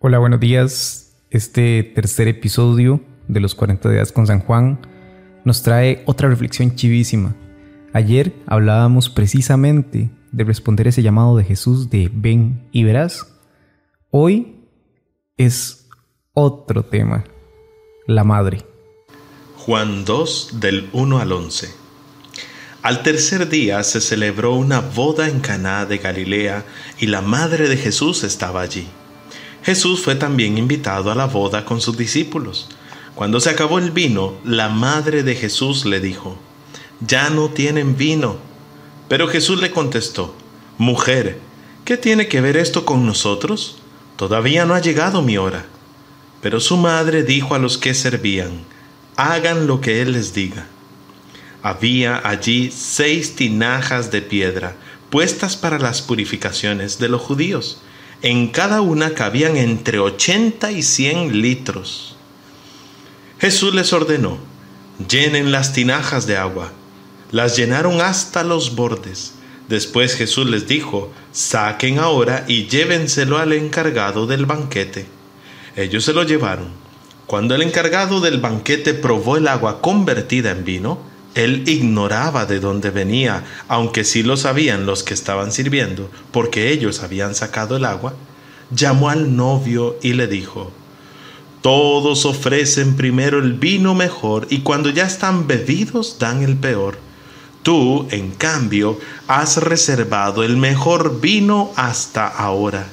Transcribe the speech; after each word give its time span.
Hola, 0.00 0.18
buenos 0.18 0.38
días. 0.38 1.16
Este 1.28 1.82
tercer 1.82 2.28
episodio 2.28 3.02
de 3.26 3.40
los 3.40 3.56
40 3.56 3.90
días 3.90 4.12
con 4.12 4.28
San 4.28 4.38
Juan 4.38 4.78
nos 5.44 5.64
trae 5.64 6.04
otra 6.06 6.28
reflexión 6.28 6.76
chivísima. 6.76 7.34
Ayer 7.92 8.32
hablábamos 8.46 9.10
precisamente 9.10 10.08
de 10.30 10.44
responder 10.44 10.86
ese 10.86 11.02
llamado 11.02 11.36
de 11.36 11.42
Jesús 11.42 11.90
de 11.90 12.08
ven 12.14 12.68
y 12.70 12.84
verás. 12.84 13.26
Hoy 14.12 14.68
es 15.36 15.88
otro 16.32 16.84
tema, 16.84 17.24
la 18.06 18.22
madre. 18.22 18.64
Juan 19.56 20.04
2 20.04 20.60
del 20.60 20.90
1 20.92 21.18
al 21.18 21.32
11. 21.32 21.74
Al 22.82 23.02
tercer 23.02 23.48
día 23.48 23.82
se 23.82 24.00
celebró 24.00 24.54
una 24.54 24.78
boda 24.78 25.28
en 25.28 25.40
Caná 25.40 25.86
de 25.86 25.98
Galilea 25.98 26.64
y 27.00 27.06
la 27.06 27.20
madre 27.20 27.68
de 27.68 27.76
Jesús 27.76 28.22
estaba 28.22 28.60
allí. 28.60 28.86
Jesús 29.68 30.00
fue 30.00 30.14
también 30.14 30.56
invitado 30.56 31.10
a 31.10 31.14
la 31.14 31.26
boda 31.26 31.66
con 31.66 31.82
sus 31.82 31.98
discípulos. 31.98 32.70
Cuando 33.14 33.38
se 33.38 33.50
acabó 33.50 33.78
el 33.78 33.90
vino, 33.90 34.32
la 34.42 34.70
madre 34.70 35.22
de 35.22 35.34
Jesús 35.34 35.84
le 35.84 36.00
dijo, 36.00 36.38
Ya 37.06 37.28
no 37.28 37.50
tienen 37.50 37.94
vino. 37.94 38.38
Pero 39.10 39.28
Jesús 39.28 39.60
le 39.60 39.70
contestó, 39.70 40.34
Mujer, 40.78 41.38
¿qué 41.84 41.98
tiene 41.98 42.28
que 42.28 42.40
ver 42.40 42.56
esto 42.56 42.86
con 42.86 43.04
nosotros? 43.04 43.76
Todavía 44.16 44.64
no 44.64 44.72
ha 44.72 44.80
llegado 44.80 45.20
mi 45.20 45.36
hora. 45.36 45.66
Pero 46.40 46.60
su 46.60 46.78
madre 46.78 47.22
dijo 47.22 47.54
a 47.54 47.58
los 47.58 47.76
que 47.76 47.92
servían, 47.92 48.64
Hagan 49.16 49.66
lo 49.66 49.82
que 49.82 50.00
Él 50.00 50.12
les 50.12 50.32
diga. 50.32 50.66
Había 51.62 52.26
allí 52.26 52.70
seis 52.74 53.36
tinajas 53.36 54.10
de 54.10 54.22
piedra, 54.22 54.76
puestas 55.10 55.58
para 55.58 55.78
las 55.78 56.00
purificaciones 56.00 56.98
de 56.98 57.10
los 57.10 57.20
judíos 57.20 57.82
en 58.22 58.48
cada 58.48 58.80
una 58.80 59.14
cabían 59.14 59.56
entre 59.56 60.00
80 60.00 60.72
y 60.72 60.82
100 60.82 61.40
litros. 61.40 62.16
Jesús 63.38 63.72
les 63.74 63.92
ordenó, 63.92 64.38
llenen 65.08 65.52
las 65.52 65.72
tinajas 65.72 66.26
de 66.26 66.36
agua. 66.36 66.72
Las 67.30 67.56
llenaron 67.56 68.00
hasta 68.00 68.42
los 68.42 68.74
bordes. 68.74 69.34
Después 69.68 70.16
Jesús 70.16 70.48
les 70.48 70.66
dijo, 70.66 71.12
saquen 71.30 71.98
ahora 71.98 72.44
y 72.48 72.66
llévenselo 72.66 73.38
al 73.38 73.52
encargado 73.52 74.26
del 74.26 74.46
banquete. 74.46 75.06
Ellos 75.76 76.04
se 76.04 76.14
lo 76.14 76.24
llevaron. 76.24 76.70
Cuando 77.26 77.54
el 77.54 77.62
encargado 77.62 78.20
del 78.20 78.40
banquete 78.40 78.94
probó 78.94 79.36
el 79.36 79.46
agua 79.46 79.80
convertida 79.82 80.50
en 80.50 80.64
vino, 80.64 80.98
él 81.34 81.68
ignoraba 81.68 82.46
de 82.46 82.60
dónde 82.60 82.90
venía, 82.90 83.44
aunque 83.68 84.04
sí 84.04 84.22
lo 84.22 84.36
sabían 84.36 84.86
los 84.86 85.02
que 85.02 85.14
estaban 85.14 85.52
sirviendo, 85.52 86.10
porque 86.32 86.72
ellos 86.72 87.02
habían 87.02 87.34
sacado 87.34 87.76
el 87.76 87.84
agua. 87.84 88.14
Llamó 88.70 89.08
al 89.08 89.36
novio 89.36 89.96
y 90.02 90.14
le 90.14 90.26
dijo, 90.26 90.72
Todos 91.62 92.24
ofrecen 92.24 92.96
primero 92.96 93.38
el 93.38 93.54
vino 93.54 93.94
mejor 93.94 94.46
y 94.50 94.60
cuando 94.60 94.90
ya 94.90 95.06
están 95.06 95.46
bebidos 95.46 96.16
dan 96.18 96.42
el 96.42 96.56
peor. 96.56 96.98
Tú, 97.62 98.08
en 98.10 98.30
cambio, 98.30 98.98
has 99.26 99.58
reservado 99.58 100.42
el 100.42 100.56
mejor 100.56 101.20
vino 101.20 101.70
hasta 101.76 102.26
ahora. 102.26 102.88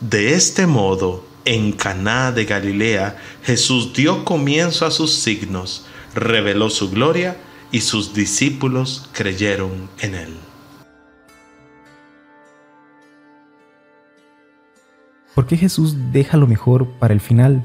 De 0.00 0.34
este 0.34 0.66
modo, 0.66 1.24
en 1.44 1.72
Caná 1.72 2.32
de 2.32 2.44
Galilea, 2.44 3.16
Jesús 3.42 3.92
dio 3.92 4.24
comienzo 4.24 4.86
a 4.86 4.90
sus 4.90 5.14
signos 5.14 5.84
reveló 6.14 6.70
su 6.70 6.90
gloria 6.90 7.36
y 7.70 7.80
sus 7.80 8.14
discípulos 8.14 9.08
creyeron 9.12 9.90
en 10.00 10.14
él. 10.14 10.36
¿Por 15.34 15.46
qué 15.46 15.56
Jesús 15.56 15.94
deja 16.12 16.36
lo 16.36 16.46
mejor 16.46 16.88
para 16.98 17.14
el 17.14 17.20
final? 17.20 17.64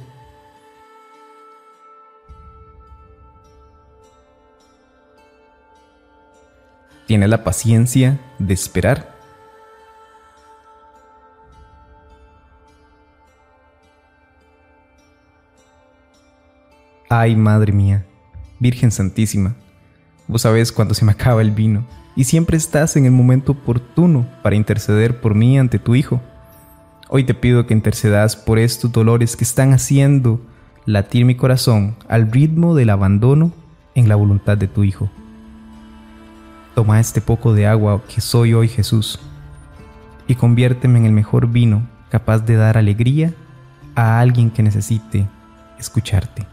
¿Tiene 7.08 7.28
la 7.28 7.44
paciencia 7.44 8.20
de 8.40 8.54
esperar? 8.54 9.14
Ay, 17.10 17.36
madre 17.36 17.72
mía, 17.72 18.06
Virgen 18.60 18.92
Santísima, 18.92 19.56
vos 20.28 20.44
sabés 20.44 20.72
cuando 20.72 20.94
se 20.94 21.06
me 21.06 21.12
acaba 21.12 21.42
el 21.42 21.52
vino 21.52 21.86
y 22.16 22.26
siempre 22.26 22.58
estás 22.58 22.96
en 22.96 23.06
el 23.06 23.12
momento 23.12 23.54
oportuno 23.54 24.28
para 24.42 24.56
interceder 24.56 25.20
por 25.20 25.36
mí 25.36 25.58
ante 25.58 25.80
tu 25.80 25.96
Hijo. 25.96 26.22
Hoy 27.10 27.24
te 27.24 27.34
pido 27.34 27.66
que 27.66 27.74
intercedas 27.74 28.36
por 28.36 28.60
estos 28.60 28.92
dolores 28.92 29.36
que 29.36 29.44
están 29.44 29.74
haciendo 29.74 30.40
latir 30.86 31.26
mi 31.26 31.36
corazón 31.36 31.96
al 32.08 32.32
ritmo 32.32 32.76
del 32.76 32.90
abandono 32.90 33.52
en 33.96 34.10
la 34.10 34.16
voluntad 34.16 34.58
de 34.58 34.68
tu 34.68 34.84
Hijo. 34.84 35.10
Toma 36.76 37.00
este 37.00 37.22
poco 37.22 37.54
de 37.54 37.68
agua 37.68 38.02
que 38.08 38.22
soy 38.22 38.54
hoy 38.54 38.68
Jesús 38.68 39.20
y 40.28 40.36
conviérteme 40.36 41.00
en 41.00 41.06
el 41.06 41.12
mejor 41.12 41.48
vino 41.48 41.88
capaz 42.10 42.40
de 42.40 42.56
dar 42.56 42.78
alegría 42.78 43.34
a 43.96 44.20
alguien 44.20 44.50
que 44.50 44.64
necesite 44.64 45.28
escucharte. 45.78 46.53